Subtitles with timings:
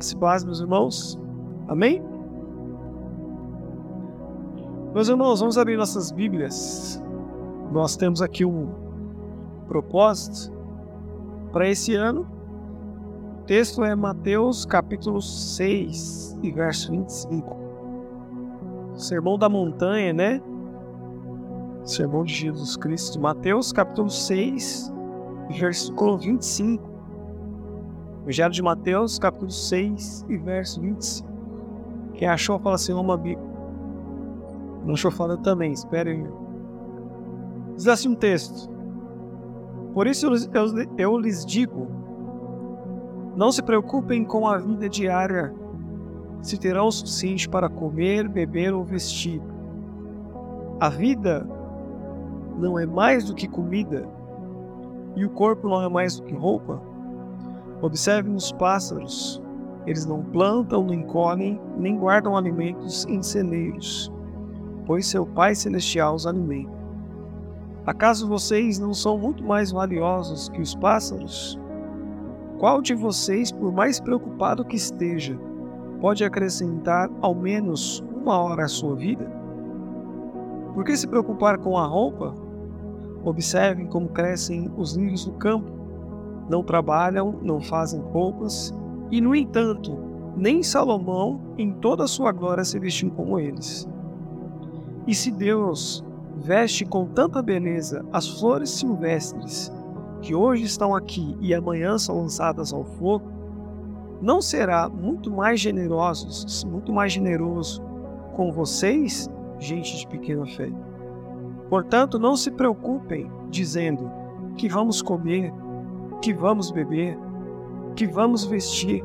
[0.00, 1.20] Se meus irmãos.
[1.68, 2.02] Amém?
[4.94, 7.00] Meus irmãos, vamos abrir nossas Bíblias.
[7.70, 8.68] Nós temos aqui um
[9.68, 10.52] propósito
[11.52, 12.26] para esse ano.
[13.40, 17.56] O texto é Mateus capítulo 6 e verso 25.
[18.94, 20.40] Sermão da montanha, né?
[21.84, 23.20] Sermão de Jesus Cristo.
[23.20, 24.92] Mateus capítulo 6,
[25.50, 26.89] versículo 25.
[28.22, 31.28] Evangelho de Mateus, capítulo 6 e verso 25.
[32.12, 33.48] Quem achou, fala assim, uma Bíblia.
[34.84, 36.28] Não achou, fala também, esperem.
[37.76, 38.70] Diz assim um texto.
[39.94, 41.88] Por isso eu, eu, eu lhes digo,
[43.34, 45.54] não se preocupem com a vida diária,
[46.42, 49.40] se terão o suficiente para comer, beber ou vestir.
[50.78, 51.48] A vida
[52.58, 54.06] não é mais do que comida,
[55.16, 56.89] e o corpo não é mais do que roupa.
[57.82, 59.42] Observem os pássaros.
[59.86, 64.12] Eles não plantam, nem colhem, nem guardam alimentos em celeiros,
[64.86, 66.78] pois seu Pai Celestial os alimenta.
[67.86, 71.58] Acaso vocês não são muito mais valiosos que os pássaros?
[72.58, 75.38] Qual de vocês, por mais preocupado que esteja,
[75.98, 79.24] pode acrescentar ao menos uma hora à sua vida?
[80.74, 82.34] Por que se preocupar com a roupa?
[83.24, 85.79] Observem como crescem os lírios do campo
[86.50, 88.74] não trabalham, não fazem roupas,
[89.08, 89.96] e no entanto,
[90.36, 93.88] nem Salomão, em toda a sua glória, se vestiu como eles.
[95.06, 96.04] E se Deus
[96.36, 99.72] veste com tanta beleza as flores silvestres,
[100.20, 103.30] que hoje estão aqui e amanhã são lançadas ao fogo,
[104.20, 107.80] não será muito mais generoso, muito mais generoso
[108.34, 110.70] com vocês, gente de pequena fé.
[111.68, 114.10] Portanto, não se preocupem dizendo
[114.56, 115.52] que vamos comer,
[116.20, 117.18] que vamos beber,
[117.96, 119.04] que vamos vestir.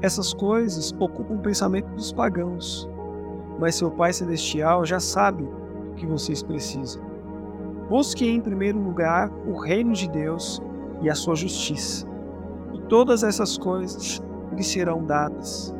[0.00, 2.88] Essas coisas ocupam o pensamento dos pagãos,
[3.58, 7.02] mas seu Pai Celestial já sabe o que vocês precisam.
[7.88, 10.60] Busque em primeiro lugar o reino de Deus
[11.02, 12.06] e a sua justiça,
[12.72, 14.22] e todas essas coisas
[14.54, 15.74] lhe serão dadas.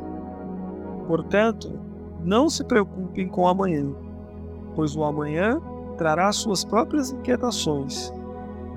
[1.07, 1.79] Portanto,
[2.19, 3.93] não se preocupem com amanhã,
[4.75, 5.61] pois o amanhã
[5.97, 8.11] trará suas próprias inquietações.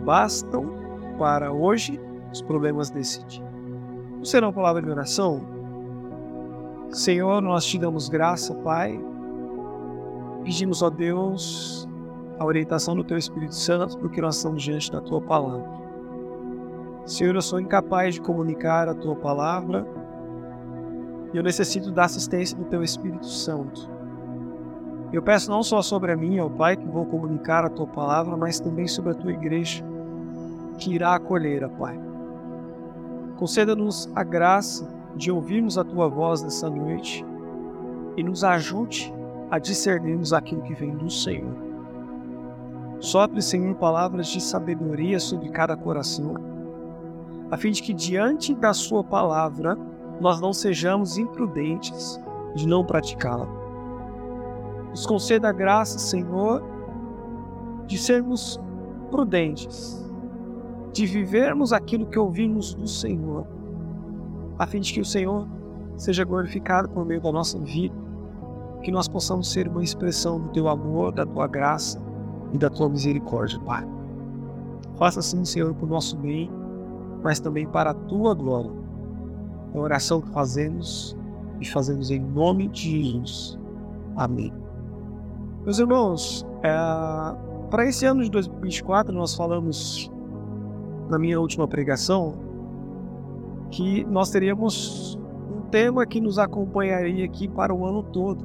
[0.05, 0.78] Bastam
[1.19, 2.01] para hoje
[2.33, 3.45] os problemas desse dia.
[4.23, 5.41] Será uma palavra de oração?
[6.91, 8.99] Senhor, nós te damos graça, Pai.
[10.45, 11.89] Pedimos, ó Deus,
[12.39, 15.69] a orientação do Teu Espírito Santo, porque nós estamos diante da Tua palavra.
[17.05, 19.87] Senhor, eu sou incapaz de comunicar a Tua palavra
[21.33, 23.91] e eu necessito da assistência do Teu Espírito Santo.
[25.12, 28.37] Eu peço não só sobre a mim, ó Pai, que vou comunicar a Tua palavra,
[28.37, 29.88] mas também sobre a Tua igreja
[30.78, 31.99] que irá acolher, Pai.
[33.37, 37.25] Conceda-nos a graça de ouvirmos a Tua voz nessa noite
[38.16, 39.12] e nos ajude
[39.50, 41.55] a discernirmos aquilo que vem do Senhor.
[43.00, 46.34] Sopre, Senhor, palavras de sabedoria sobre cada coração,
[47.50, 49.77] a fim de que diante da Sua palavra
[50.21, 52.21] nós não sejamos imprudentes
[52.55, 53.47] de não praticá-la.
[54.91, 56.62] Nos conceda a graça, Senhor,
[57.87, 58.61] de sermos
[59.11, 60.08] prudentes
[60.99, 63.47] de vivermos aquilo que ouvimos do Senhor,
[64.59, 65.47] a fim de que o Senhor
[65.97, 67.95] seja glorificado por meio da nossa vida,
[68.83, 72.03] que nós possamos ser uma expressão do teu amor, da tua graça
[72.53, 73.87] e da tua misericórdia, Pai.
[74.97, 76.51] Faça assim, Senhor, por nosso bem,
[77.23, 78.73] mas também para a tua glória.
[79.73, 81.17] É a oração que fazemos
[81.61, 83.57] e fazemos em nome de Jesus.
[84.17, 84.53] Amém.
[85.65, 86.73] Meus irmãos, é,
[87.71, 90.11] para esse ano de 2024 nós falamos
[91.09, 92.35] na minha última pregação
[93.71, 95.19] que nós teríamos
[95.51, 98.45] um tema que nos acompanharia aqui para o ano todo.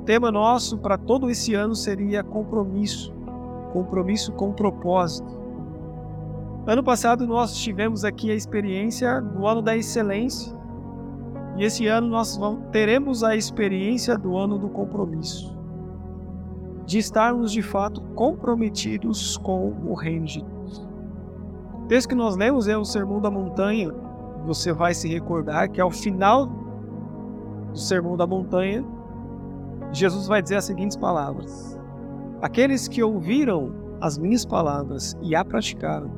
[0.00, 3.12] O tema nosso para todo esse ano seria compromisso,
[3.72, 5.40] compromisso com propósito.
[6.66, 10.56] Ano passado nós tivemos aqui a experiência do ano da excelência
[11.56, 15.56] e esse ano nós vamos, teremos a experiência do ano do compromisso,
[16.86, 20.44] de estarmos de fato comprometidos com o reino de
[21.92, 23.92] texto que nós lemos é o Sermão da Montanha.
[24.46, 28.82] Você vai se recordar que ao final do Sermão da Montanha,
[29.92, 31.78] Jesus vai dizer as seguintes palavras:
[32.40, 36.10] Aqueles que ouviram as minhas palavras e a praticaram,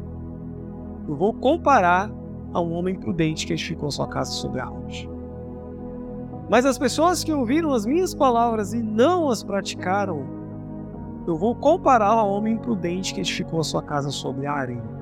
[1.09, 2.09] eu vou comparar
[2.53, 5.09] a um homem prudente que edificou sua casa sobre a rocha.
[6.49, 10.25] Mas as pessoas que ouviram as minhas palavras e não as praticaram,
[11.27, 14.94] eu vou comparar a um homem prudente que edificou a sua casa sobre a areia.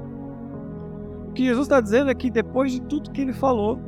[1.32, 3.80] O que Jesus está dizendo é que depois de tudo que ele falou,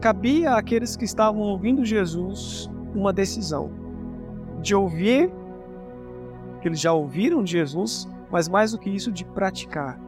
[0.00, 3.70] cabia àqueles que estavam ouvindo Jesus uma decisão
[4.62, 5.30] de ouvir,
[6.62, 10.00] que eles já ouviram de Jesus, mas mais do que isso, de praticar.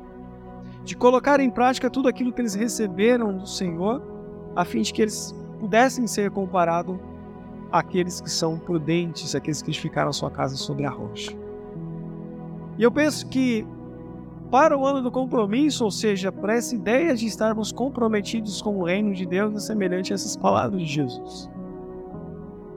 [0.85, 4.03] De colocar em prática tudo aquilo que eles receberam do Senhor,
[4.57, 6.99] a fim de que eles pudessem ser comparados
[7.71, 11.37] àqueles que são prudentes, aqueles que edificaram sua casa sobre a rocha.
[12.79, 13.67] E eu penso que
[14.51, 18.85] para o ano do compromisso, ou seja, para essa ideia de estarmos comprometidos com o
[18.85, 21.49] reino de Deus, é semelhante a essas palavras de Jesus.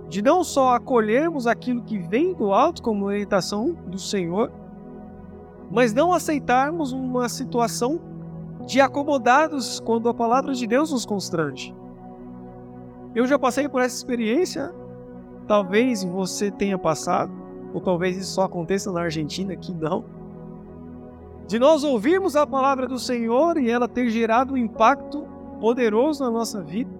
[0.07, 4.51] De não só acolhermos aquilo que vem do alto como orientação do Senhor,
[5.71, 7.99] mas não aceitarmos uma situação
[8.67, 11.73] de acomodados quando a palavra de Deus nos constrange.
[13.15, 14.71] Eu já passei por essa experiência,
[15.47, 17.33] talvez você tenha passado,
[17.73, 20.05] ou talvez isso só aconteça na Argentina, que não
[21.47, 25.27] de nós ouvirmos a palavra do Senhor e ela ter gerado um impacto
[25.59, 26.91] poderoso na nossa vida,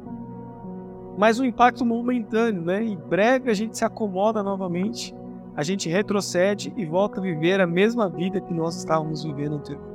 [1.17, 2.83] mas um impacto momentâneo, né?
[2.83, 5.15] Em breve a gente se acomoda novamente,
[5.55, 9.93] a gente retrocede e volta a viver a mesma vida que nós estávamos vivendo anteriormente.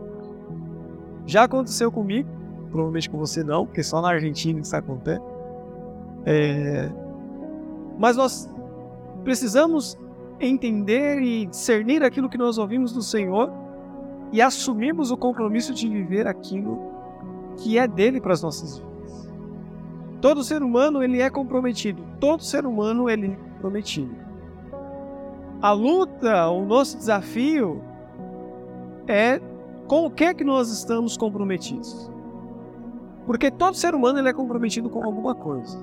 [1.27, 2.29] Já aconteceu comigo,
[2.71, 5.23] provavelmente com você não, porque só na Argentina isso acontece.
[6.25, 6.91] É...
[7.99, 8.49] Mas nós
[9.25, 9.99] precisamos
[10.41, 13.51] entender e discernir aquilo que nós ouvimos do Senhor
[14.33, 16.79] e assumimos o compromisso de viver aquilo
[17.57, 19.31] que é dele para as nossas vidas.
[20.21, 22.03] Todo ser humano ele é comprometido.
[22.21, 24.15] Todo ser humano ele é comprometido.
[25.61, 27.83] A luta, o nosso desafio
[29.07, 29.41] é
[29.87, 32.11] com o que é que nós estamos comprometidos.
[33.27, 35.79] Porque todo ser humano ele é comprometido com alguma coisa.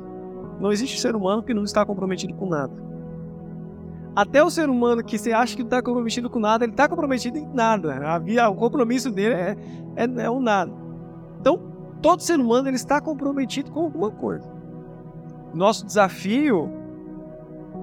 [0.60, 2.74] Não existe ser humano que não está comprometido com nada.
[4.16, 6.88] Até o ser humano que você acha que não está comprometido com nada, ele está
[6.88, 8.00] comprometido em nada.
[8.08, 9.58] A o compromisso dele é,
[9.98, 10.72] é, é o nada.
[11.42, 11.60] Então,
[12.02, 14.50] todo ser humano ele está comprometido com alguma coisa.
[15.54, 16.72] Nosso desafio,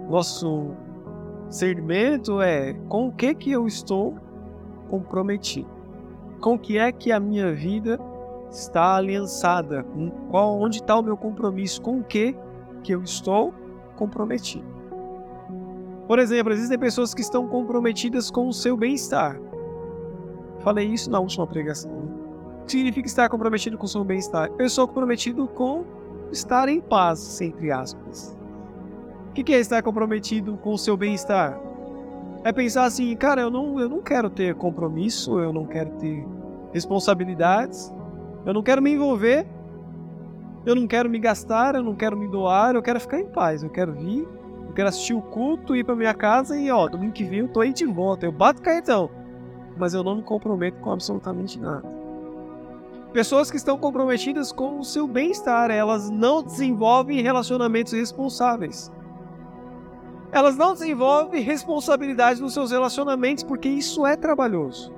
[0.09, 0.71] nosso
[1.49, 4.15] discernimento é com o que que eu estou
[4.89, 5.69] comprometido.
[6.41, 8.01] Com o que é que a minha vida
[8.51, 9.85] está aliançada?
[10.31, 11.81] Qual, onde está o meu compromisso?
[11.83, 12.35] Com o que
[12.83, 13.53] que eu estou
[13.97, 14.82] comprometido?
[16.07, 19.41] Por exemplo, existem pessoas que estão comprometidas com o seu bem-estar.
[20.61, 21.93] Falei isso na última pregação.
[21.93, 24.51] O que significa estar comprometido com o seu bem-estar?
[24.59, 25.85] Eu sou comprometido com
[26.31, 28.37] estar em paz, entre aspas.
[29.29, 31.59] O que é estar comprometido com o seu bem-estar?
[32.45, 36.27] É pensar assim, cara, eu não, eu não quero ter compromisso, eu não quero ter
[36.73, 37.93] responsabilidades,
[38.45, 39.47] eu não quero me envolver,
[40.67, 43.63] eu não quero me gastar, eu não quero me doar, eu quero ficar em paz,
[43.63, 44.27] eu quero vir
[44.73, 47.49] eu quero assistir o culto, ir pra minha casa e, ó, domingo que vem eu
[47.49, 48.25] tô aí de volta.
[48.25, 49.11] Eu bato cartão.
[49.77, 51.87] Mas eu não me comprometo com absolutamente nada.
[53.13, 58.91] Pessoas que estão comprometidas com o seu bem-estar, elas não desenvolvem relacionamentos responsáveis.
[60.33, 64.91] Elas não desenvolvem responsabilidade nos seus relacionamentos porque isso é trabalhoso.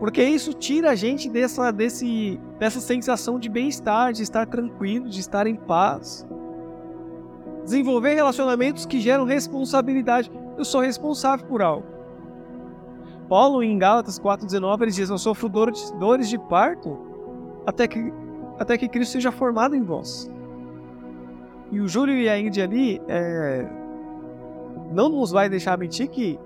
[0.00, 5.20] Porque isso tira a gente dessa, desse, dessa sensação de bem-estar, de estar tranquilo, de
[5.20, 6.26] estar em paz
[7.64, 10.30] desenvolver relacionamentos que geram responsabilidade.
[10.56, 11.86] Eu sou responsável por algo.
[13.28, 16.98] Paulo, em Gálatas 4,19, ele diz: Eu sofro dores de parto
[17.66, 18.12] até que,
[18.58, 20.30] até que Cristo seja formado em vós.
[21.70, 23.66] E o Júlio e a Indy ali é,
[24.92, 26.38] não nos vai deixar mentir que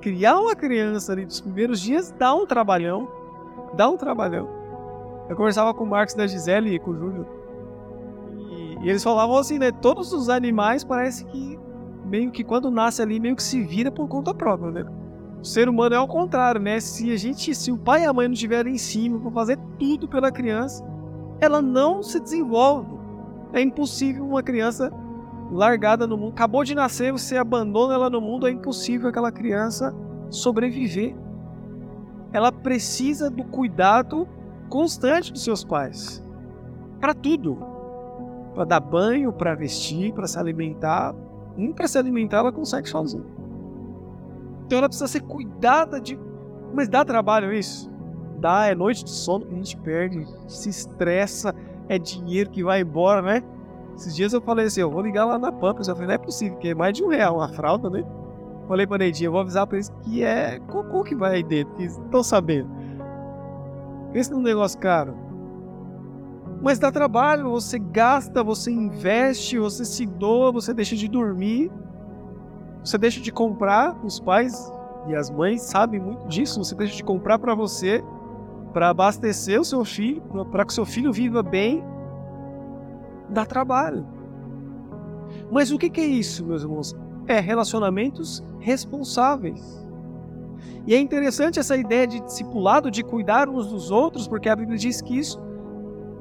[0.00, 3.08] criar uma criança ali dos primeiros dias dá um trabalhão.
[3.74, 4.48] Dá um trabalhão.
[5.28, 7.37] Eu conversava com o Marcos da Gisele e com o Júlio
[8.82, 9.72] e eles falavam assim, né?
[9.72, 11.58] Todos os animais parece que
[12.04, 14.84] meio que quando nasce ali meio que se vira por conta própria, né?
[15.40, 16.80] O ser humano é ao contrário, né?
[16.80, 19.58] Se a gente, se o pai e a mãe não estiverem em cima para fazer
[19.78, 20.84] tudo pela criança,
[21.40, 22.96] ela não se desenvolve.
[23.52, 24.92] É impossível uma criança
[25.50, 29.94] largada no mundo, acabou de nascer, você abandona ela no mundo, é impossível aquela criança
[30.28, 31.16] sobreviver.
[32.32, 34.28] Ela precisa do cuidado
[34.68, 36.22] constante dos seus pais.
[37.00, 37.77] Para tudo
[38.58, 41.14] para dar banho, para vestir, para se alimentar.
[41.56, 43.24] Nem para se alimentar ela consegue sozinha.
[44.66, 46.18] Então ela precisa ser cuidada de.
[46.74, 47.88] Mas dá trabalho isso?
[48.40, 51.54] Dá, é noite de sono que a gente perde, se estressa,
[51.88, 53.42] é dinheiro que vai embora, né?
[53.96, 55.86] Esses dias eu falei assim, eu vou ligar lá na Pampas.
[55.86, 58.04] Eu falei, não é possível, porque é mais de um real uma fralda, né?
[58.66, 61.74] Falei pra Neidinha, eu vou avisar pra eles que é cocô que vai aí dentro,
[61.74, 62.68] que estão sabendo.
[64.12, 65.27] Esse é um negócio caro.
[66.60, 71.70] Mas dá trabalho, você gasta, você investe, você se doa, você deixa de dormir,
[72.82, 73.96] você deixa de comprar.
[74.04, 74.72] Os pais
[75.06, 76.62] e as mães sabem muito disso.
[76.62, 78.02] Você deixa de comprar para você,
[78.72, 81.84] para abastecer o seu filho, para que seu filho viva bem.
[83.28, 84.06] dá trabalho.
[85.50, 86.96] Mas o que é isso, meus irmãos?
[87.26, 89.86] É relacionamentos responsáveis.
[90.86, 94.78] E é interessante essa ideia de discipulado, de cuidar uns dos outros, porque a Bíblia
[94.78, 95.38] diz que isso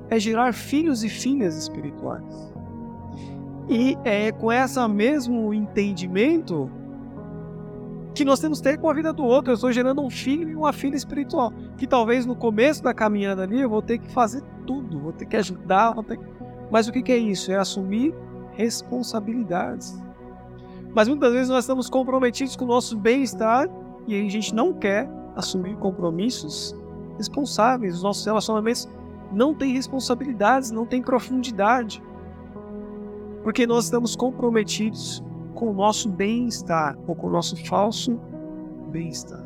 [0.10, 2.54] é gerar filhos e filhas espirituais.
[3.70, 6.70] E é com esse mesmo entendimento
[8.16, 9.52] que nós temos que ter com a vida do outro.
[9.52, 11.52] Eu estou gerando um filho e uma filha espiritual.
[11.78, 15.26] Que talvez no começo da caminhada ali eu vou ter que fazer tudo, vou ter
[15.26, 16.26] que ajudar, vou ter que...
[16.72, 17.52] Mas o que é isso?
[17.52, 18.14] É assumir
[18.54, 20.02] responsabilidades.
[20.96, 23.70] Mas muitas vezes nós estamos comprometidos com o nosso bem-estar
[24.08, 26.76] e a gente não quer assumir compromissos
[27.18, 27.98] responsáveis.
[27.98, 28.90] Os nossos relacionamentos
[29.32, 32.02] não têm responsabilidades, não têm profundidade.
[33.44, 38.20] Porque nós estamos comprometidos com o nosso bem-estar ou com o nosso falso
[38.92, 39.46] bem-estar.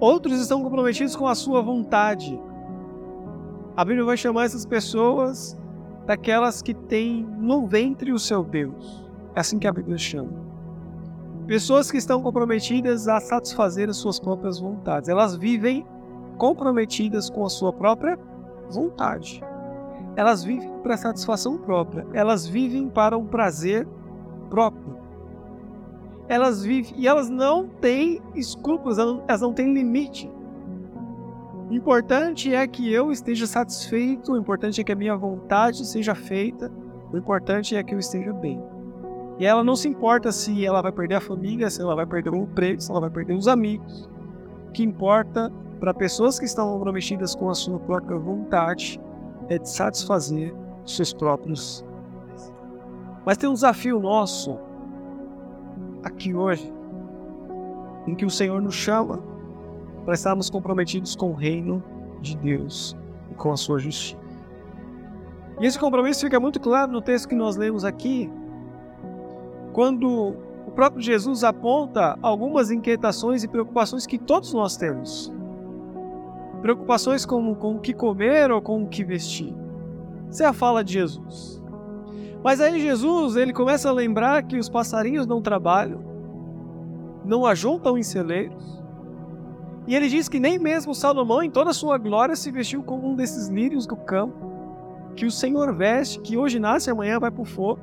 [0.00, 2.38] Outros estão comprometidos com a sua vontade.
[3.76, 5.58] A Bíblia vai chamar essas pessoas
[6.06, 9.04] daquelas que têm no ventre o seu Deus.
[9.34, 10.44] É assim que a Bíblia chama.
[11.46, 15.08] Pessoas que estão comprometidas a satisfazer as suas próprias vontades.
[15.08, 15.86] Elas vivem
[16.38, 18.18] comprometidas com a sua própria
[18.70, 19.42] vontade.
[20.16, 22.06] Elas vivem para satisfação própria.
[22.12, 23.86] Elas vivem para um prazer
[24.48, 24.96] próprio.
[26.28, 30.30] Elas vivem e elas não têm escrúpulos, elas não têm limite.
[31.68, 36.14] O importante é que eu esteja satisfeito, o importante é que a minha vontade seja
[36.14, 36.70] feita,
[37.12, 38.62] o importante é que eu esteja bem.
[39.38, 42.30] E ela não se importa se ela vai perder a família, se ela vai perder
[42.30, 44.08] o emprego, se ela vai perder os amigos.
[44.68, 49.00] O que importa para pessoas que estão comprometidas com a sua própria vontade
[49.48, 50.54] é de satisfazer
[50.84, 51.84] seus próprios
[53.24, 54.58] mas tem um desafio nosso
[56.02, 56.70] aqui hoje,
[58.06, 59.22] em que o Senhor nos chama
[60.04, 61.82] para estarmos comprometidos com o reino
[62.20, 62.94] de Deus
[63.30, 64.22] e com a sua justiça.
[65.58, 68.30] E esse compromisso fica muito claro no texto que nós lemos aqui,
[69.72, 70.34] quando
[70.66, 75.32] o próprio Jesus aponta algumas inquietações e preocupações que todos nós temos.
[76.64, 79.54] Preocupações com, com o que comer ou com o que vestir.
[80.30, 81.62] Essa é a fala de Jesus.
[82.42, 86.02] Mas aí Jesus, ele começa a lembrar que os passarinhos não trabalham,
[87.22, 88.82] não ajuntam em celeiros.
[89.86, 93.10] E ele diz que nem mesmo Salomão, em toda a sua glória, se vestiu como
[93.10, 94.34] um desses lírios do campo,
[95.14, 97.82] que o Senhor veste, que hoje nasce e amanhã vai para o fogo.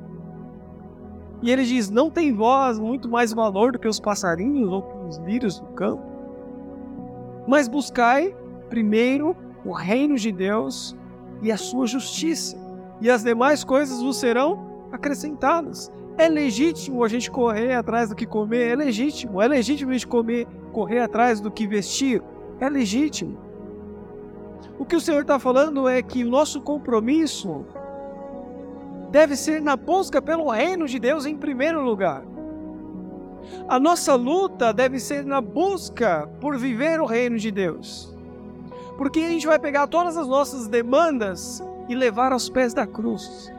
[1.40, 4.96] E ele diz: Não tem voz muito mais valor do que os passarinhos ou que
[5.06, 6.02] os lírios do campo.
[7.46, 8.41] Mas buscai
[8.72, 9.36] primeiro
[9.66, 10.96] o reino de Deus
[11.42, 12.56] e a sua justiça
[13.02, 15.92] e as demais coisas vos serão acrescentadas.
[16.16, 19.42] É legítimo a gente correr atrás do que comer, é legítimo.
[19.42, 22.22] É legítimo a gente comer, correr atrás do que vestir,
[22.60, 23.36] é legítimo.
[24.78, 27.66] O que o Senhor está falando é que o nosso compromisso
[29.10, 32.24] deve ser na busca pelo reino de Deus em primeiro lugar.
[33.68, 38.11] A nossa luta deve ser na busca por viver o reino de Deus.
[39.02, 43.52] Porque a gente vai pegar todas as nossas demandas e levar aos pés da cruz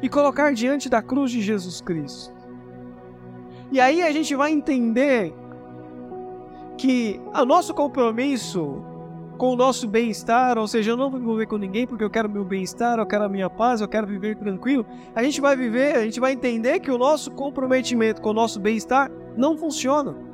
[0.00, 2.32] e colocar diante da cruz de Jesus Cristo.
[3.72, 5.34] E aí a gente vai entender
[6.78, 8.84] que o nosso compromisso
[9.36, 12.10] com o nosso bem-estar, ou seja, eu não vou me envolver com ninguém porque eu
[12.10, 14.86] quero meu bem-estar, eu quero a minha paz, eu quero viver tranquilo.
[15.12, 18.60] A gente vai viver, a gente vai entender que o nosso comprometimento com o nosso
[18.60, 20.29] bem-estar não funciona.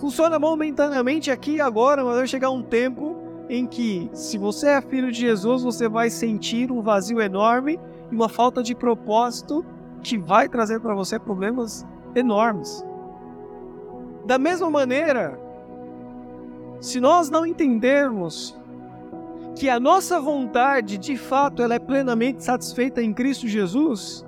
[0.00, 3.16] Funciona momentaneamente aqui e agora, mas vai chegar um tempo
[3.50, 7.78] em que, se você é filho de Jesus, você vai sentir um vazio enorme
[8.10, 9.62] e uma falta de propósito
[10.02, 12.82] que vai trazer para você problemas enormes.
[14.24, 15.38] Da mesma maneira,
[16.80, 18.58] se nós não entendermos
[19.54, 24.24] que a nossa vontade, de fato, ela é plenamente satisfeita em Cristo Jesus,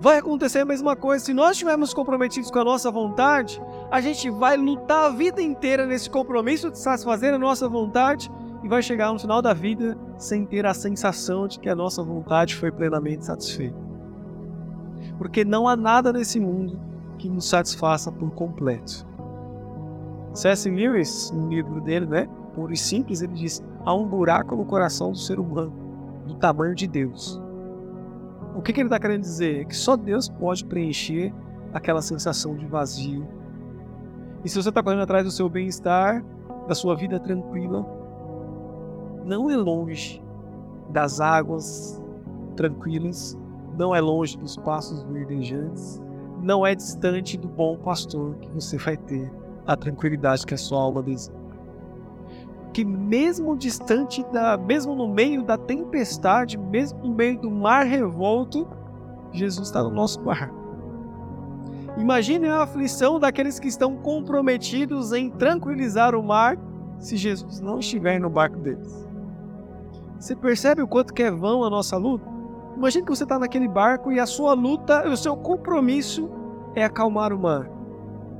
[0.00, 1.24] vai acontecer a mesma coisa.
[1.24, 3.60] Se nós estivermos comprometidos com a nossa vontade,
[3.90, 8.30] a gente vai lutar a vida inteira nesse compromisso de satisfazer a nossa vontade
[8.62, 12.02] e vai chegar no final da vida sem ter a sensação de que a nossa
[12.02, 13.78] vontade foi plenamente satisfeita.
[15.16, 16.78] Porque não há nada nesse mundo
[17.18, 19.06] que nos satisfaça por completo.
[20.34, 20.70] C.S.
[20.70, 25.12] Lewis, no livro dele, né, puro e simples, ele diz: há um buraco no coração
[25.12, 25.72] do ser humano,
[26.26, 27.40] do tamanho de Deus.
[28.54, 29.62] O que, que ele está querendo dizer?
[29.62, 31.32] É que só Deus pode preencher
[31.72, 33.26] aquela sensação de vazio.
[34.44, 36.24] E se você está correndo atrás do seu bem-estar,
[36.68, 37.84] da sua vida tranquila,
[39.24, 40.22] não é longe
[40.90, 42.00] das águas
[42.56, 43.36] tranquilas,
[43.76, 46.00] não é longe dos passos verdejantes,
[46.42, 49.30] não é distante do bom pastor que você vai ter
[49.66, 51.36] a tranquilidade que a sua alma deseja.
[52.72, 58.66] Que mesmo distante da, mesmo no meio da tempestade, mesmo no meio do mar revolto,
[59.32, 60.57] Jesus está no nosso barco.
[61.98, 66.56] Imagine a aflição daqueles que estão comprometidos em tranquilizar o mar
[66.98, 69.06] se Jesus não estiver no barco deles.
[70.18, 72.24] Você percebe o quanto que é vão a nossa luta?
[72.76, 76.30] Imagine que você está naquele barco e a sua luta, o seu compromisso
[76.76, 77.68] é acalmar o mar.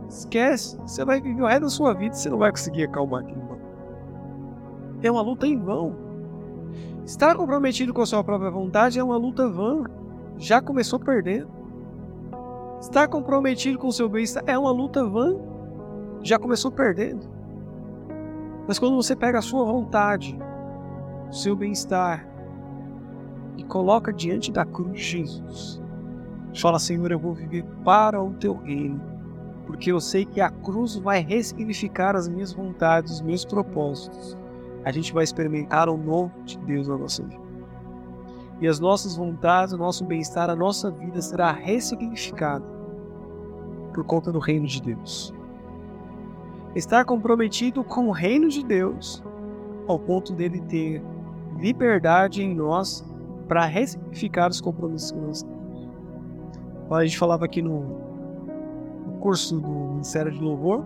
[0.09, 3.23] Esquece, você vai viver o resto da sua vida e você não vai conseguir acalmar
[3.23, 3.59] aquele mar.
[5.03, 5.97] É uma luta em vão.
[7.05, 9.85] Estar comprometido com a sua própria vontade é uma luta vã.
[10.37, 11.58] Já começou perdendo.
[12.81, 15.35] Estar comprometido com o seu bem-estar é uma luta vã.
[16.23, 17.29] Já começou perdendo.
[18.69, 20.39] Mas quando você pega a sua vontade,
[21.29, 22.29] o seu bem-estar
[23.57, 25.83] e coloca diante da cruz Jesus,
[26.55, 29.03] fala: Senhor, eu vou viver para o teu reino,
[29.67, 34.39] porque eu sei que a cruz vai ressignificar as minhas vontades, os meus propósitos.
[34.85, 37.48] A gente vai experimentar o novo de Deus na nossa vida
[38.61, 42.65] e as nossas vontades, o nosso bem-estar, a nossa vida será ressignificada
[43.95, 45.33] por conta do reino de Deus.
[46.75, 49.23] Estar comprometido com o reino de Deus
[49.87, 51.03] ao ponto dele ter
[51.59, 53.05] liberdade em nós
[53.49, 55.89] para ressignificar os compromissos que nós temos.
[56.91, 58.09] A gente falava aqui no,
[59.19, 60.85] curso do Ministério de Louvor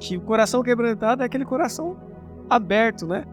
[0.00, 1.96] que o coração quebrantado é aquele coração
[2.48, 3.24] aberto, né?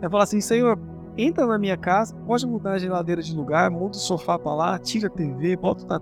[0.00, 0.78] É falar assim, Senhor,
[1.18, 4.78] entra na minha casa, pode mudar a geladeira de lugar, monta o sofá para lá,
[4.78, 6.00] tira a TV, bota na...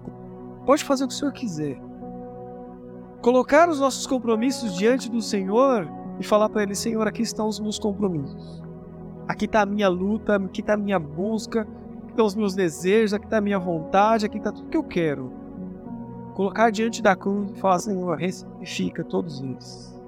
[0.67, 1.81] Pode fazer o que o Senhor quiser.
[3.23, 5.89] Colocar os nossos compromissos diante do Senhor
[6.21, 8.63] e falar para Ele: Senhor, aqui estão os meus compromissos.
[9.27, 13.15] Aqui está a minha luta, aqui está a minha busca, aqui estão os meus desejos,
[13.15, 15.33] aqui está a minha vontade, aqui está tudo que eu quero.
[16.35, 19.99] Colocar diante da cruz e falar: Senhor, ressignifica todos eles.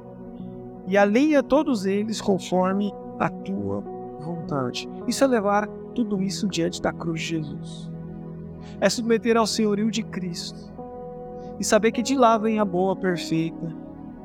[0.87, 3.98] E alinha todos eles conforme a tua
[4.35, 4.89] vontade.
[5.07, 7.91] Isso é levar tudo isso diante da cruz de Jesus.
[8.81, 10.73] É submeter ao senhorio de Cristo
[11.59, 13.75] e saber que de lá vem a boa, perfeita,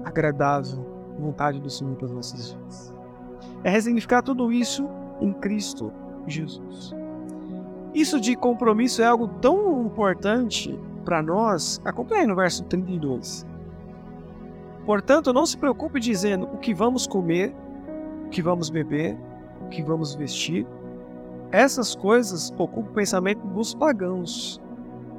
[0.03, 2.93] agradável vontade do Senhor para as nossas vidas.
[3.63, 4.87] É resignificar tudo isso
[5.21, 5.91] em Cristo
[6.27, 6.93] Jesus.
[7.93, 11.79] Isso de compromisso é algo tão importante para nós.
[11.85, 13.45] Acompanhe no verso 32.
[14.85, 17.55] Portanto, não se preocupe dizendo o que vamos comer,
[18.25, 19.17] o que vamos beber,
[19.73, 20.65] que vamos vestir.
[21.51, 24.61] Essas coisas ocupam o pensamento dos pagãos,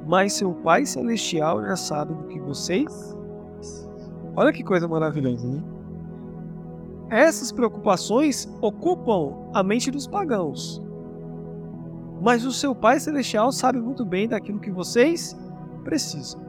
[0.05, 3.15] mas seu Pai Celestial já sabe do que vocês.
[4.35, 5.63] Olha que coisa maravilhosa, né?
[7.09, 10.81] Essas preocupações ocupam a mente dos pagãos.
[12.21, 15.37] Mas o seu Pai Celestial sabe muito bem daquilo que vocês
[15.83, 16.41] precisam.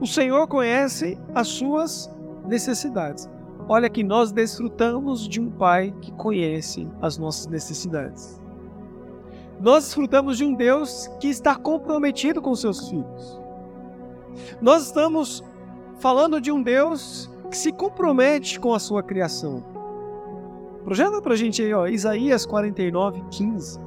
[0.00, 2.10] O Senhor conhece as suas
[2.46, 3.28] necessidades.
[3.68, 8.40] Olha que nós desfrutamos de um Pai que conhece as nossas necessidades.
[9.60, 13.38] Nós desfrutamos de um Deus que está comprometido com seus filhos.
[14.62, 15.44] Nós estamos
[15.98, 19.62] falando de um Deus que se compromete com a sua criação.
[20.82, 23.78] Projeta para a gente aí, ó, Isaías 49, 15.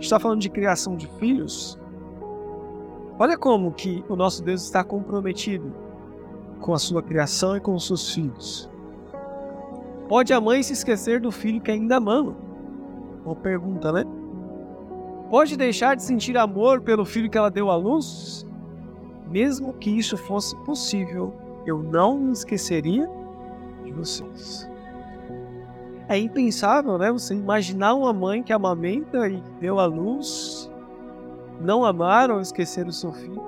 [0.00, 1.78] Está falando de criação de filhos.
[3.20, 5.72] Olha como que o nosso Deus está comprometido
[6.60, 8.71] com a sua criação e com os seus filhos.
[10.12, 12.36] Pode a mãe se esquecer do filho que ainda ama?
[13.24, 14.04] Uma pergunta, né?
[15.30, 18.46] Pode deixar de sentir amor pelo filho que ela deu à luz?
[19.30, 23.08] Mesmo que isso fosse possível, eu não me esqueceria
[23.82, 24.70] de vocês.
[26.10, 27.10] É impensável, né?
[27.10, 30.70] Você imaginar uma mãe que amamenta e deu à luz,
[31.58, 33.42] não amar ou esquecer o seu filho.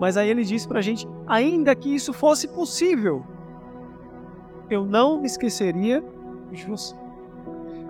[0.00, 3.26] Mas aí ele diz pra gente: ainda que isso fosse possível,
[4.70, 6.02] eu não me esqueceria
[6.50, 6.94] de você.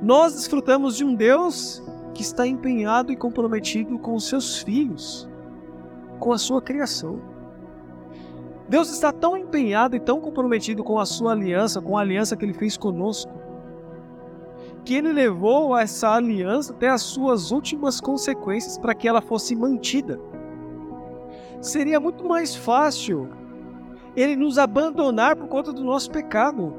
[0.03, 1.83] Nós desfrutamos de um Deus
[2.15, 5.29] que está empenhado e comprometido com os seus filhos,
[6.19, 7.21] com a sua criação.
[8.69, 12.45] Deus está tão empenhado e tão comprometido com a sua aliança, com a aliança que
[12.45, 13.33] ele fez conosco,
[14.85, 20.21] que ele levou essa aliança até as suas últimas consequências para que ela fosse mantida.
[21.61, 23.29] Seria muito mais fácil
[24.17, 26.75] ele nos abandonar por conta do nosso pecado.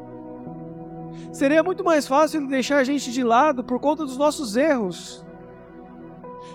[1.31, 5.25] Seria muito mais fácil ele deixar a gente de lado por conta dos nossos erros.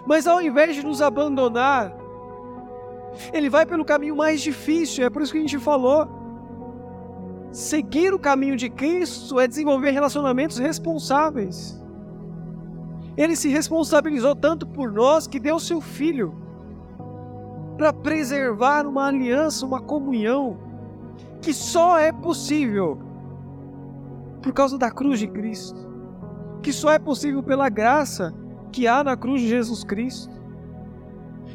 [0.07, 1.95] Mas ao invés de nos abandonar,
[3.33, 6.09] ele vai pelo caminho mais difícil, é por isso que a gente falou.
[7.53, 11.79] Seguir o caminho de Cristo é desenvolver relacionamentos responsáveis.
[13.17, 16.35] Ele se responsabilizou tanto por nós que deu seu filho
[17.77, 20.70] para preservar uma aliança, uma comunhão
[21.41, 22.99] que só é possível
[24.43, 25.89] por causa da cruz de Cristo,
[26.63, 28.35] que só é possível pela graça
[28.73, 30.35] que há na cruz de Jesus Cristo.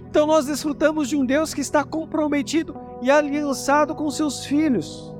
[0.10, 5.14] Então nós desfrutamos de um Deus que está comprometido e aliançado com seus filhos.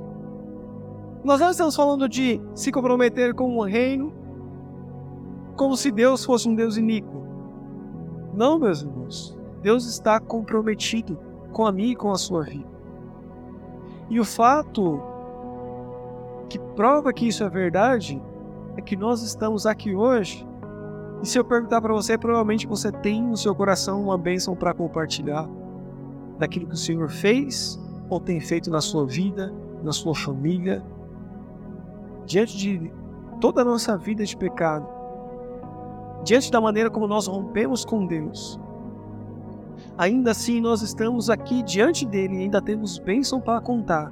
[1.24, 4.14] Nós não estamos falando de se comprometer com o reino
[5.56, 7.26] como se Deus fosse um Deus iníquo.
[8.34, 9.38] Não, meus irmãos.
[9.62, 11.18] Deus está comprometido
[11.52, 12.75] com a minha e com a sua vida.
[14.10, 15.02] E o fato
[16.50, 18.22] que prova que isso é verdade
[18.78, 20.48] é que nós estamos aqui hoje.
[21.22, 24.74] E se eu perguntar para você, provavelmente você tem no seu coração uma bênção para
[24.74, 25.48] compartilhar
[26.38, 30.84] daquilo que o Senhor fez ou tem feito na sua vida, na sua família,
[32.26, 32.92] diante de
[33.40, 34.88] toda a nossa vida de pecado,
[36.24, 38.60] diante da maneira como nós rompemos com Deus.
[39.98, 44.12] Ainda assim, nós estamos aqui diante dele e ainda temos bênção para contar.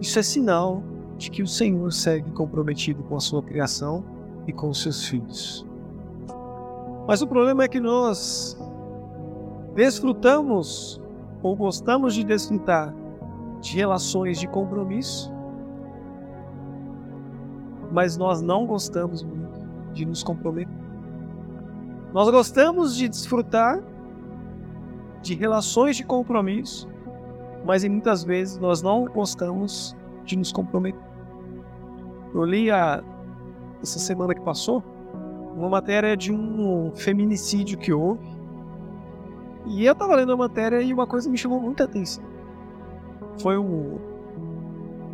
[0.00, 0.82] Isso é sinal
[1.16, 4.04] de que o Senhor segue comprometido com a sua criação
[4.46, 5.66] e com os seus filhos.
[7.06, 8.58] Mas o problema é que nós
[9.74, 11.00] desfrutamos
[11.42, 12.94] ou gostamos de desfrutar
[13.60, 15.32] de relações de compromisso,
[17.92, 20.74] mas nós não gostamos muito de nos comprometer.
[22.12, 23.82] Nós gostamos de desfrutar
[25.26, 26.88] de relações de compromisso,
[27.64, 31.00] mas muitas vezes nós não gostamos de nos comprometer.
[32.32, 33.02] Eu li a,
[33.82, 34.82] essa semana que passou
[35.56, 38.24] uma matéria de um feminicídio que houve.
[39.66, 42.22] E eu estava lendo a matéria e uma coisa me chamou muita atenção.
[43.40, 43.98] Foi o,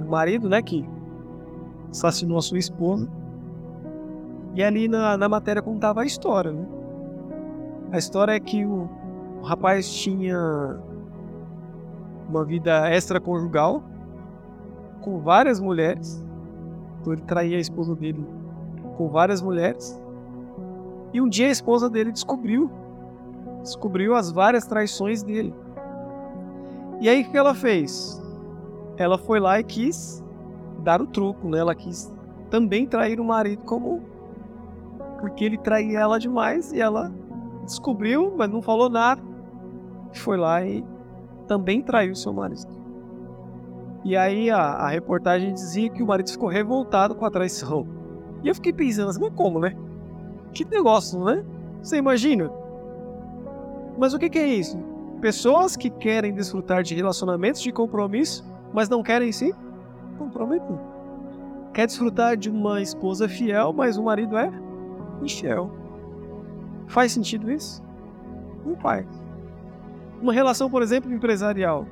[0.01, 0.85] o marido, né, que
[1.91, 3.09] assassinou a sua esposa.
[4.55, 6.67] E ali na, na matéria contava a história, né?
[7.93, 8.91] A história é que o,
[9.43, 10.79] o rapaz tinha
[12.29, 13.83] uma vida extraconjugal
[15.01, 16.25] com várias mulheres.
[17.01, 18.25] Então ele traía a esposa dele
[18.97, 20.01] com várias mulheres.
[21.13, 22.71] E um dia a esposa dele descobriu.
[23.63, 25.53] Descobriu as várias traições dele.
[27.01, 28.23] E aí o que ela fez?
[28.97, 30.23] Ela foi lá e quis
[30.85, 31.59] dar o truco, né?
[31.59, 32.15] Ela quis
[32.49, 34.03] também trair o marido como
[35.21, 37.13] porque ele traía ela demais e ela
[37.65, 39.32] descobriu, mas não falou nada.
[40.15, 40.85] Foi lá e
[41.47, 42.83] também traiu seu marido.
[44.05, 47.87] E aí a, a, reportagem dizia que o marido ficou revoltado com a traição.
[48.43, 49.77] E eu fiquei pensando assim, mas como, né?
[50.53, 51.45] Que negócio, né?
[51.81, 52.51] Você imagina?
[53.97, 54.77] Mas o que, que é isso?
[55.21, 59.55] Pessoas que querem desfrutar de relacionamentos de compromisso, mas não querem se
[60.19, 60.77] comprometer.
[61.73, 64.51] Quer desfrutar de uma esposa fiel, mas o marido é
[65.23, 65.71] infiel.
[66.89, 67.83] Faz sentido isso?
[68.67, 69.07] Não faz.
[70.23, 71.85] Uma relação, por exemplo, empresarial.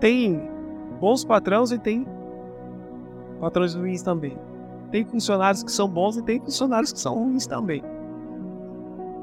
[0.00, 0.42] Tem
[1.00, 2.04] bons patrões e tem
[3.40, 4.36] patrões ruins também.
[4.90, 7.80] Tem funcionários que são bons e tem funcionários que são ruins também.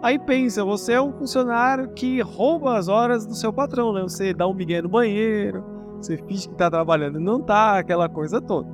[0.01, 4.01] Aí pensa, você é um funcionário que rouba as horas do seu patrão, né?
[4.03, 5.61] Você dá um migué no banheiro,
[5.99, 8.69] você finge que tá trabalhando, não tá, aquela coisa toda.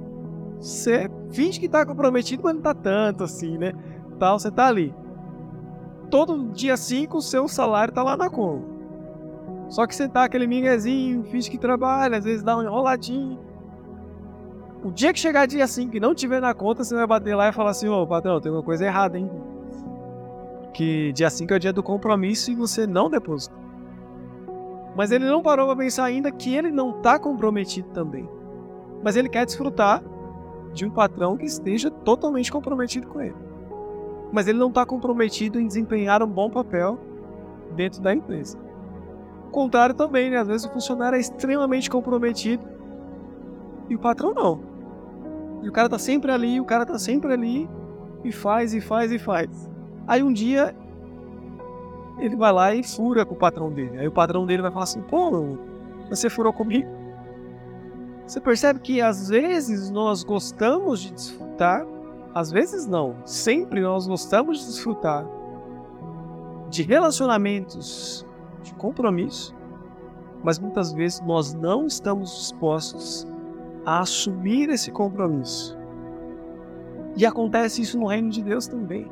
[0.60, 3.74] Você finge que tá comprometido, mas não tá tanto assim, né?
[4.20, 4.94] Tal, você tá ali.
[6.12, 8.73] Todo dia 5 o seu salário tá lá na conta.
[9.74, 13.40] Só que você tá aquele miguezinho, finge que trabalha, às vezes dá uma enroladinha.
[14.84, 17.50] O dia que chegar dia 5 e não tiver na conta, você vai bater lá
[17.50, 19.32] e falar assim, ô patrão, tem uma coisa errada, hein?
[20.76, 23.58] Que dia 5 é o dia do compromisso e você não depositou.
[24.96, 28.30] Mas ele não parou para pensar ainda que ele não está comprometido também.
[29.04, 30.04] Mas ele quer desfrutar
[30.72, 33.36] de um patrão que esteja totalmente comprometido com ele.
[34.32, 37.00] Mas ele não está comprometido em desempenhar um bom papel
[37.76, 38.72] dentro da empresa
[39.54, 40.38] contrário também, né?
[40.38, 42.66] Às vezes o funcionário é extremamente comprometido
[43.90, 44.60] e o patrão não.
[45.62, 47.70] E o cara tá sempre ali, o cara tá sempre ali
[48.24, 49.70] e faz e faz e faz.
[50.06, 50.76] Aí um dia
[52.20, 53.98] ele vai lá e fura com o patrão dele.
[54.00, 55.58] Aí o patrão dele vai falar assim: pô,
[56.10, 56.90] você furou comigo.
[58.28, 61.86] Você percebe que às vezes nós gostamos de desfrutar,
[62.34, 65.26] às vezes não, sempre nós gostamos de desfrutar
[66.70, 68.26] de relacionamentos
[68.64, 69.56] de compromisso,
[70.44, 73.28] mas muitas vezes nós não estamos dispostos
[73.86, 75.78] a assumir esse compromisso.
[77.16, 79.10] E acontece isso no reino de Deus também.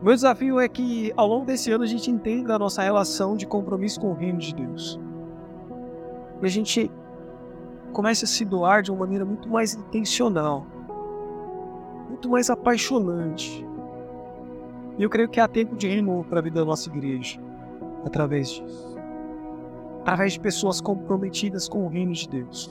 [0.00, 3.46] Meu desafio é que ao longo desse ano a gente entenda a nossa relação de
[3.46, 4.98] compromisso com o reino de Deus.
[6.40, 6.90] E a gente
[7.92, 10.66] comece a se doar de uma maneira muito mais intencional,
[12.08, 13.66] muito mais apaixonante.
[14.98, 17.40] E eu creio que há tempo de renovo para a vida da nossa igreja
[18.04, 18.96] através disso.
[20.02, 22.70] Através de pessoas comprometidas com o reino de Deus.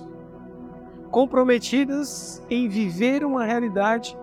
[1.12, 4.18] comprometidas em viver uma realidade,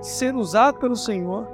[0.00, 1.46] ser usado pelo Senhor,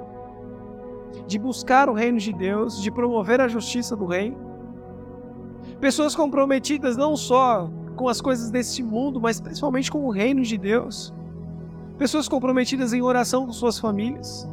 [1.27, 4.37] de buscar o reino de Deus, de promover a justiça do reino.
[5.79, 10.57] Pessoas comprometidas não só com as coisas deste mundo, mas principalmente com o reino de
[10.57, 11.13] Deus.
[11.97, 14.49] Pessoas comprometidas em oração com suas famílias,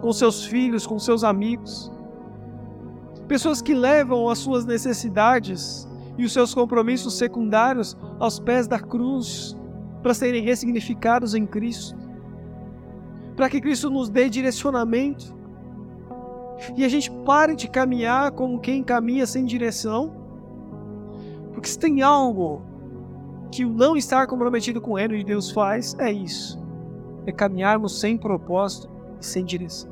[0.00, 1.91] com seus filhos, com seus amigos.
[3.32, 9.56] Pessoas que levam as suas necessidades e os seus compromissos secundários aos pés da cruz
[10.02, 11.96] para serem ressignificados em Cristo.
[13.34, 15.34] Para que Cristo nos dê direcionamento.
[16.76, 20.12] E a gente pare de caminhar como quem caminha sem direção.
[21.54, 22.60] Porque se tem algo
[23.50, 26.62] que o não estar comprometido com o reino de Deus faz, é isso.
[27.24, 29.90] É caminharmos sem propósito e sem direção.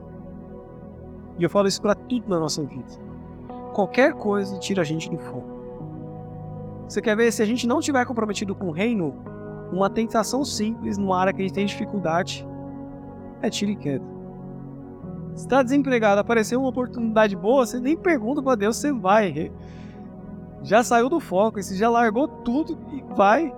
[1.39, 3.10] E eu falo isso para tudo na nossa vida.
[3.73, 5.61] Qualquer coisa tira a gente do foco.
[6.89, 9.15] Você quer ver se a gente não tiver comprometido com o reino,
[9.73, 12.47] uma tentação simples numa área que a gente tem dificuldade
[13.43, 14.05] é tiro e queda.
[15.35, 19.51] Se está desempregado, apareceu uma oportunidade boa, você nem pergunta para Deus, você vai.
[20.63, 23.55] Já saiu do foco, você já largou tudo e vai.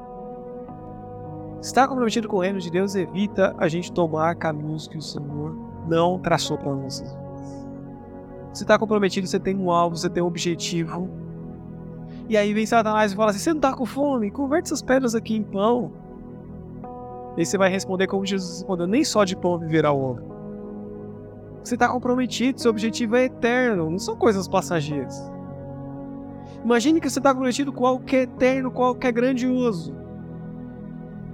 [1.61, 5.57] Estar comprometido com o reino de Deus evita a gente tomar caminhos que o Senhor
[5.89, 7.03] não traçou para nós.
[8.53, 11.09] Você está comprometido, você tem um alvo, você tem um objetivo.
[12.29, 14.31] E aí vem Satanás e fala assim: Você não está com fome?
[14.31, 15.93] Converte essas pedras aqui em pão.
[17.37, 20.33] E aí você vai responder como Jesus respondeu: Nem só de pão viverá o homem.
[21.65, 25.33] Você está comprometido, seu objetivo é eterno, não são coisas passageiras.
[26.65, 29.95] Imagine que você está comprometido com algo que é eterno, com algo que é grandioso.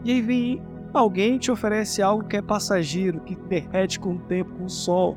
[0.04, 4.54] E aí vem alguém te oferece algo que é passageiro, que derrete com o tempo,
[4.54, 5.16] com o sol.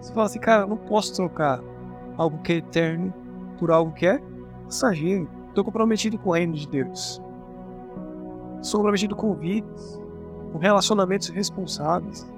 [0.00, 1.62] Você fala assim, cara, eu não posso trocar
[2.16, 3.12] algo que é eterno
[3.58, 4.20] por algo que é
[4.64, 5.28] passageiro.
[5.48, 7.20] Estou comprometido com o reino de Deus.
[8.62, 10.00] Estou comprometido com vidas,
[10.52, 12.30] com relacionamentos responsáveis.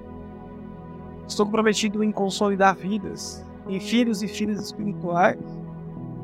[1.27, 5.38] Estou comprometido em consolidar vidas, em filhos e filhas espirituais,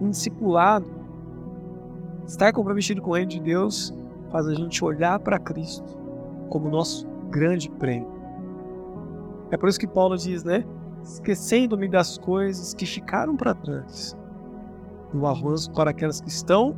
[0.00, 0.86] em discipulado.
[2.26, 3.94] Estar comprometido com o reino de Deus
[4.30, 5.96] faz a gente olhar para Cristo
[6.48, 8.10] como nosso grande prêmio.
[9.50, 10.64] É por isso que Paulo diz, né?
[11.08, 14.14] Esquecendo-me das coisas que ficaram para trás,
[15.12, 16.76] no avanço para aquelas que estão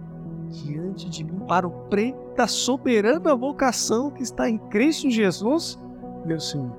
[0.49, 5.77] diante de mim, para o prêmio da soberana vocação que está em Cristo Jesus,
[6.25, 6.71] meu Senhor.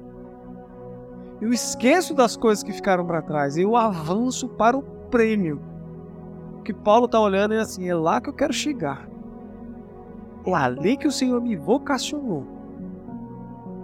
[1.42, 5.62] Eu esqueço das coisas que ficaram para trás, eu avanço para o prêmio.
[6.58, 9.10] O que Paulo está olhando é assim: é lá que eu quero chegar.
[10.46, 12.46] É ali que o Senhor me vocacionou.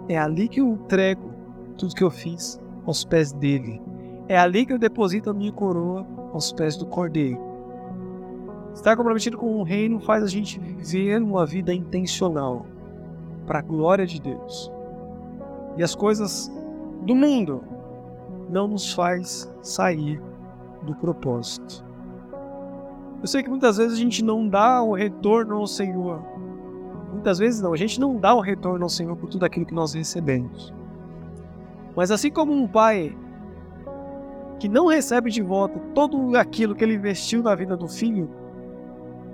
[0.08, 1.30] É ali que eu entrego
[1.76, 3.80] tudo que eu fiz aos pés dele.
[4.26, 7.40] É ali que eu deposito a minha coroa aos pés do Cordeiro.
[8.74, 12.66] Estar comprometido com o reino faz a gente viver uma vida intencional
[13.46, 14.70] para a glória de Deus.
[15.76, 16.52] E as coisas
[17.02, 17.62] do mundo
[18.50, 20.20] não nos faz sair
[20.82, 21.84] do propósito.
[23.20, 26.22] Eu sei que muitas vezes a gente não dá o retorno ao Senhor
[27.12, 29.74] Muitas vezes não, a gente não dá o retorno ao Senhor por tudo aquilo que
[29.74, 30.72] nós recebemos.
[31.98, 33.12] Mas assim como um pai
[34.60, 38.30] que não recebe de volta todo aquilo que ele investiu na vida do filho,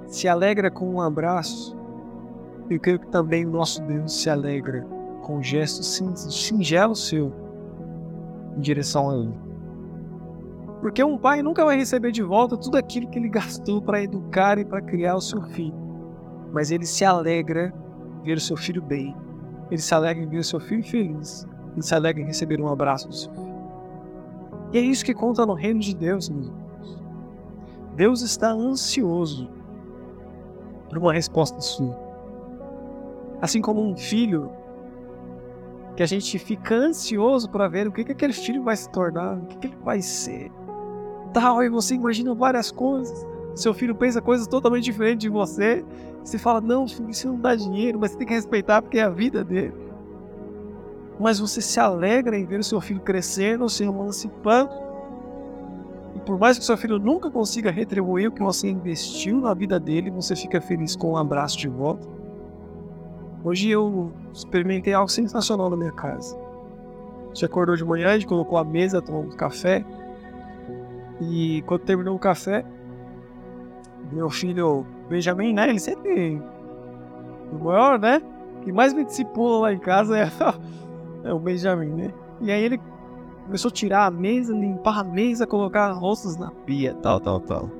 [0.07, 1.77] se alegra com um abraço,
[2.71, 4.81] eu creio que também o nosso Deus se alegra
[5.21, 7.31] com um gesto singelo seu
[8.57, 9.35] em direção a ele.
[10.81, 14.57] Porque um pai nunca vai receber de volta tudo aquilo que ele gastou para educar
[14.57, 15.85] e para criar o seu filho
[16.51, 17.75] mas ele se alegra
[18.23, 19.15] ver o seu filho bem.
[19.71, 21.45] Ele se alegra em ver o seu filho feliz.
[21.75, 23.55] Ele se alegra em receber um abraço do seu filho.
[24.73, 26.65] E é isso que conta no reino de Deus, meus irmãos.
[27.95, 29.49] Deus está ansioso
[30.89, 31.97] por uma resposta sua.
[33.41, 34.51] Assim como um filho
[35.97, 39.37] que a gente fica ansioso para ver o que, que aquele filho vai se tornar,
[39.37, 40.51] o que, que ele vai ser.
[41.33, 43.25] Tal, e você imagina várias coisas.
[43.55, 45.85] Seu filho pensa coisas totalmente diferentes de você.
[46.25, 49.03] Você fala, não, filho, isso não dá dinheiro, mas você tem que respeitar porque é
[49.03, 49.75] a vida dele.
[51.19, 54.71] Mas você se alegra em ver o seu filho crescendo, se emancipando.
[56.17, 59.79] E por mais que seu filho nunca consiga retribuir o que você investiu na vida
[59.79, 62.09] dele, você fica feliz com um abraço de volta.
[63.45, 66.37] Hoje eu experimentei algo sensacional na minha casa.
[67.25, 69.85] A gente acordou de manhã, a gente colocou a mesa, tomamos café.
[71.21, 72.65] E quando terminou o café,
[74.11, 75.69] meu filho Benjamin, né?
[75.69, 76.41] Ele sempre.
[77.53, 78.21] O maior, né?
[78.65, 80.25] que mais me discipula lá em casa é,
[81.25, 82.13] é o Benjamin, né?
[82.41, 82.81] E aí ele
[83.47, 87.71] começou a tirar a mesa, limpar a mesa, colocar rostos na pia, tal, tal, tal.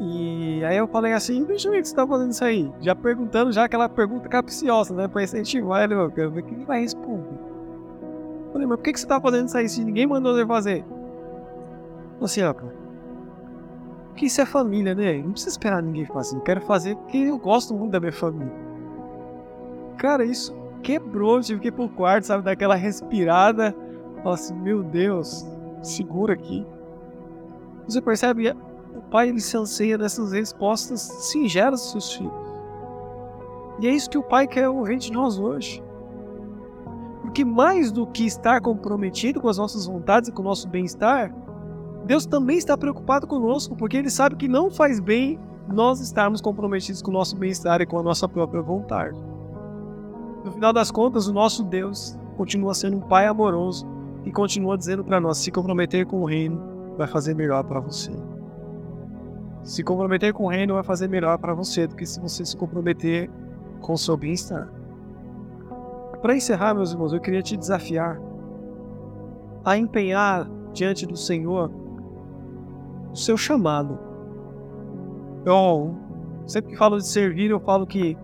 [0.00, 2.72] E aí eu falei assim, ver o que você tá fazendo isso aí.
[2.80, 5.08] Já perguntando já aquela pergunta capciosa, né?
[5.08, 7.38] Pra incentivar ele, meu, o que ele vai responder.
[8.46, 10.84] Eu falei, mas por que, você tá fazendo isso aí se ninguém mandou você fazer?
[12.20, 12.74] Assim, ó, cara.
[14.08, 15.18] Porque isso é família, né?
[15.18, 16.36] Não precisa esperar ninguém fazer.
[16.36, 18.52] Eu quero fazer porque eu gosto muito da minha família.
[19.96, 21.40] Cara, isso quebrou.
[21.40, 22.44] Tive que ir pro quarto, sabe?
[22.44, 23.74] Daquela respirada.
[24.22, 25.46] Falei assim, meu Deus,
[25.82, 26.66] segura aqui.
[27.88, 28.50] Você percebe?
[28.94, 32.54] O pai ele se anseia nessas respostas singelas dos seus filhos.
[33.80, 35.82] E é isso que o pai quer ouvir de nós hoje.
[37.22, 41.34] Porque mais do que estar comprometido com as nossas vontades e com o nosso bem-estar,
[42.06, 47.02] Deus também está preocupado conosco, porque Ele sabe que não faz bem nós estarmos comprometidos
[47.02, 49.18] com o nosso bem-estar e com a nossa própria vontade.
[50.44, 53.86] No final das contas, o nosso Deus continua sendo um Pai amoroso
[54.24, 58.12] e continua dizendo para nós: se comprometer com o reino vai fazer melhor para você.
[59.62, 62.54] Se comprometer com o reino vai fazer melhor para você do que se você se
[62.54, 63.30] comprometer
[63.80, 64.70] com o seu bem-estar.
[66.20, 68.20] Para encerrar, meus irmãos, eu queria te desafiar
[69.64, 71.70] a empenhar diante do Senhor
[73.10, 73.98] o seu chamado.
[75.46, 75.96] Eu
[76.46, 78.16] sempre que falo de servir, eu falo que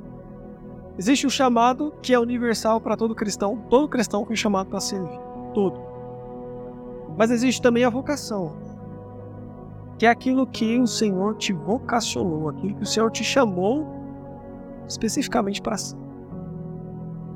[0.98, 3.57] existe o chamado que é universal para todo cristão.
[3.68, 5.18] Todo cristão foi chamado para servir.
[5.55, 5.81] Todo.
[7.16, 8.53] Mas existe também a vocação,
[9.98, 13.87] que é aquilo que o Senhor te vocacionou, aquilo que o Senhor te chamou
[14.88, 15.96] especificamente para si.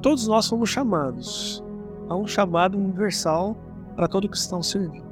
[0.00, 1.62] Todos nós somos chamados
[2.08, 3.56] a um chamado universal
[3.96, 5.02] para todo cristão servir.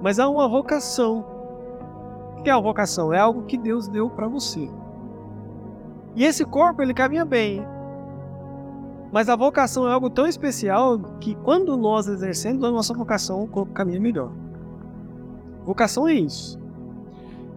[0.00, 1.24] Mas há uma vocação.
[2.38, 3.12] O que é a vocação?
[3.12, 4.70] É algo que Deus deu para você.
[6.16, 7.62] E esse corpo ele caminha bem.
[9.12, 13.46] Mas a vocação é algo tão especial que quando nós exercemos a nossa vocação, o
[13.46, 14.32] corpo caminha melhor.
[15.62, 16.58] Vocação é isso.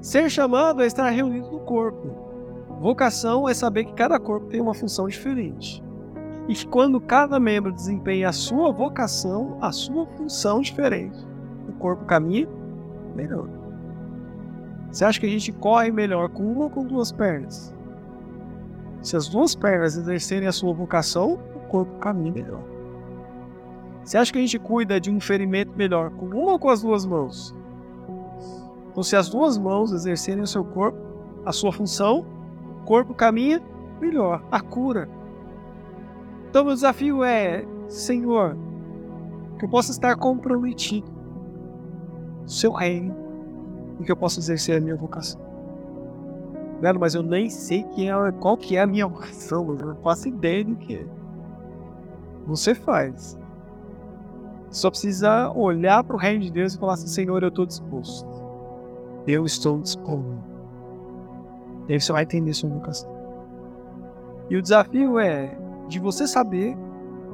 [0.01, 2.09] Ser chamado é estar reunido no corpo.
[2.81, 5.83] Vocação é saber que cada corpo tem uma função diferente.
[6.47, 11.17] E que quando cada membro desempenha a sua vocação, a sua função diferente,
[11.67, 12.47] o corpo caminha
[13.15, 13.47] melhor.
[14.91, 17.75] Você acha que a gente corre melhor com uma ou com duas pernas?
[19.01, 22.63] Se as duas pernas exercerem a sua vocação, o corpo caminha melhor.
[24.03, 26.81] Você acha que a gente cuida de um ferimento melhor com uma ou com as
[26.81, 27.55] duas mãos?
[28.91, 30.97] Então, se as duas mãos exercerem o seu corpo,
[31.45, 32.25] a sua função,
[32.81, 33.61] o corpo caminha
[34.01, 34.43] melhor.
[34.51, 35.07] A cura.
[36.49, 38.57] Então, meu desafio é, Senhor,
[39.57, 41.07] que eu possa estar comprometido
[42.45, 43.15] seu reino
[43.99, 45.48] e que eu possa exercer a minha vocação.
[46.81, 50.27] Velho, mas eu nem sei é, qual que é a minha vocação, eu não faço
[50.27, 51.05] ideia do que é.
[52.45, 53.37] Você faz.
[54.69, 58.27] Só precisa olhar para o reino de Deus e falar assim: Senhor, eu estou disposto.
[59.27, 60.49] Eu estou disposto.
[61.87, 63.09] E aí você vai entender sua vocação.
[64.49, 66.77] E o desafio é de você saber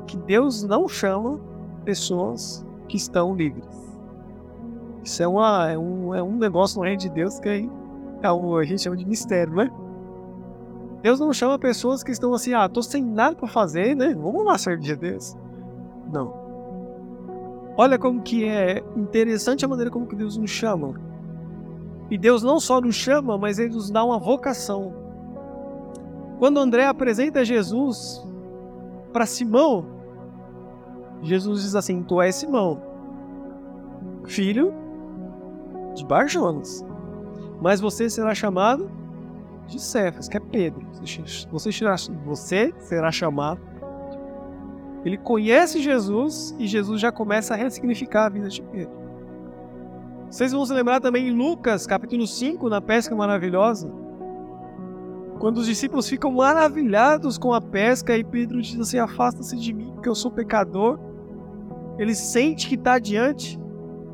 [0.08, 1.39] que Deus não chama
[1.84, 3.65] pessoas que estão livres.
[5.03, 7.69] Isso é, uma, é, um, é um negócio no reino de Deus que é,
[8.21, 9.71] é o, a gente chama de mistério, né?
[11.01, 14.15] Deus não chama pessoas que estão assim, ah, tô sem nada para fazer, né?
[14.15, 15.38] Vamos lá servir a Deus.
[16.12, 16.34] Não.
[17.78, 20.99] Olha como que é interessante a maneira como que Deus nos chama.
[22.10, 24.93] E Deus não só nos chama, mas Ele nos dá uma vocação.
[26.39, 28.25] Quando André apresenta Jesus
[29.12, 29.86] para Simão,
[31.21, 32.82] Jesus diz assim: Tu és Simão,
[34.25, 34.73] filho
[35.95, 36.86] de Barjonas.
[37.62, 38.89] Mas você será chamado
[39.68, 40.86] de Cefas, que é Pedro.
[41.52, 43.62] Você será, você será chamado.
[45.04, 49.06] Ele conhece Jesus e Jesus já começa a ressignificar a vida de Pedro.
[50.30, 53.89] Vocês vão se lembrar também em Lucas, capítulo 5, na pesca maravilhosa,
[55.39, 59.91] quando os discípulos ficam maravilhados com a pesca e Pedro diz assim: Afasta-se de mim,
[59.94, 61.00] porque eu sou pecador.
[61.98, 63.60] Ele sente que está diante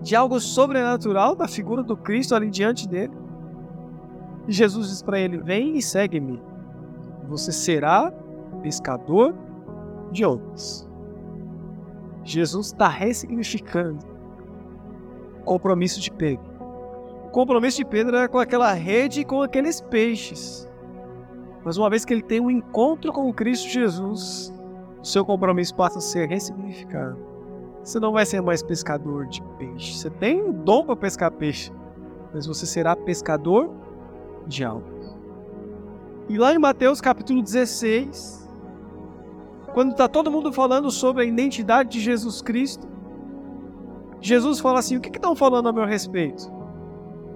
[0.01, 3.20] de algo sobrenatural da figura do Cristo ali diante dele.
[4.47, 6.41] Jesus diz para ele: Vem e segue-me.
[7.27, 8.11] Você será
[8.61, 9.33] pescador
[10.11, 10.87] de homens.
[12.23, 14.05] Jesus está ressignificando
[15.39, 16.45] o compromisso de Pedro.
[17.25, 20.69] O compromisso de Pedro era com aquela rede e com aqueles peixes.
[21.63, 24.53] Mas uma vez que ele tem um encontro com Cristo Jesus,
[25.01, 27.17] o seu compromisso passa a ser ressignificado.
[27.83, 29.97] Você não vai ser mais pescador de peixe.
[29.97, 31.71] Você tem um dom para pescar peixe,
[32.33, 33.71] mas você será pescador
[34.47, 35.15] de almas.
[36.29, 38.49] E lá em Mateus capítulo 16,
[39.73, 42.87] quando está todo mundo falando sobre a identidade de Jesus Cristo,
[44.21, 46.51] Jesus fala assim: o que estão falando a meu respeito?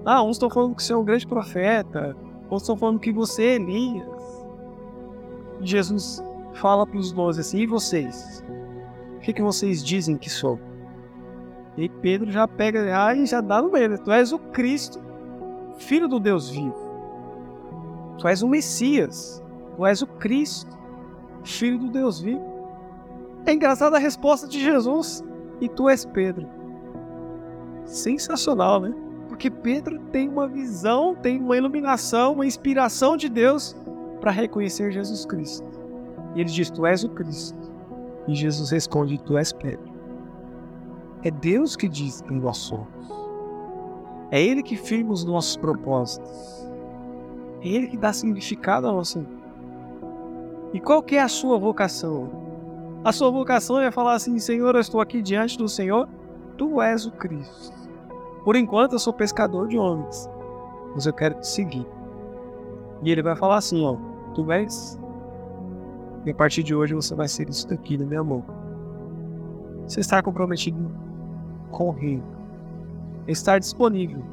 [0.04, 3.42] Ah, uns estão falando que você é um grande profeta, outros estão falando que você
[3.42, 4.46] é Elias.
[5.60, 6.22] Jesus
[6.54, 8.44] fala para os doze assim: e vocês?
[9.16, 10.60] O que, que vocês dizem que sou?
[11.76, 15.00] E Pedro já pega ah, e já dá no meio: Tu és o Cristo,
[15.78, 16.85] filho do Deus vivo.
[18.18, 19.42] Tu és o Messias.
[19.76, 20.76] Tu és o Cristo,
[21.44, 22.44] filho do Deus vivo.
[23.44, 25.24] É engraçada a resposta de Jesus.
[25.60, 26.46] E tu és Pedro.
[27.84, 28.94] Sensacional, né?
[29.28, 33.76] Porque Pedro tem uma visão, tem uma iluminação, uma inspiração de Deus
[34.20, 35.66] para reconhecer Jesus Cristo.
[36.34, 37.58] E ele diz: Tu és o Cristo.
[38.28, 39.94] E Jesus responde: Tu és Pedro.
[41.22, 42.88] É Deus que diz quem nós somos.
[44.30, 46.70] É Ele que firma os nossos propósitos.
[47.66, 49.46] É Ele que dá significado à nossa vida.
[50.72, 52.30] E qual que é a sua vocação?
[53.04, 56.08] A sua vocação é falar assim: Senhor, eu estou aqui diante do Senhor,
[56.56, 57.74] Tu és o Cristo.
[58.44, 60.30] Por enquanto eu sou pescador de homens,
[60.94, 61.86] mas eu quero te seguir.
[63.02, 63.96] E ele vai falar assim: ó,
[64.32, 64.98] Tu és
[66.24, 68.42] e a partir de hoje você vai ser isso daqui, né, meu amor?
[69.86, 70.90] Você estar comprometido
[71.70, 72.24] com o reino.
[73.28, 74.24] Estar disponível.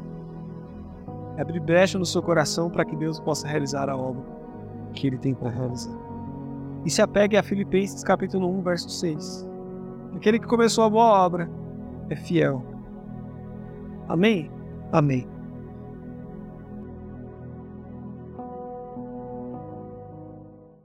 [1.38, 4.24] Abrir brecha no seu coração para que Deus possa realizar a obra
[4.94, 5.98] que Ele tem para realizar.
[6.86, 9.50] E se apegue a Filipenses capítulo 1, verso 6.
[10.16, 11.50] Aquele que começou a boa obra
[12.10, 12.64] é fiel.
[14.08, 14.52] Amém?
[14.92, 15.33] Amém.